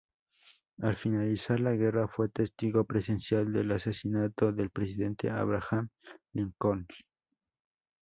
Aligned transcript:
Al 0.79 0.95
finalizar 0.97 1.59
la 1.59 1.73
guerra 1.73 2.07
fue 2.07 2.27
testigo 2.29 2.85
presencial 2.85 3.53
del 3.53 3.71
asesinato 3.71 4.51
del 4.51 4.71
presidente 4.71 5.29
Abraham 5.29 5.89
Lincoln. 6.33 6.87